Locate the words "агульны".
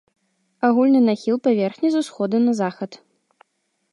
0.67-1.01